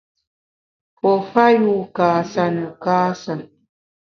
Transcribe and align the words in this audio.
Pue 0.95 1.11
fa 1.31 1.45
yu 1.61 1.75
kâsa 1.95 2.45
ne 2.55 2.65
kâsa. 2.83 3.33